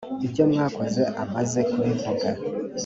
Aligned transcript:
ibyo 0.25 0.43
mwakoze 0.51 1.01
amaze 1.23 1.59
kubivuga. 1.71 2.27